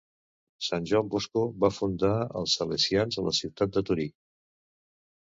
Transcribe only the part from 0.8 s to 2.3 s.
Joan Bosco va fundar